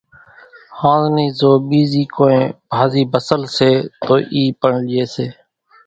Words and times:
ۿانز 0.77 1.05
نِي 1.15 1.25
زو 1.39 1.51
ٻيزي 1.67 2.03
ڪونئين 2.15 2.45
ڀازي 2.73 3.01
ڀسل 3.13 3.41
سي 3.57 3.71
تو 4.05 4.15
اِي 4.33 4.43
پڻ 4.61 4.71
لئي 4.89 5.03
سي 5.13 5.27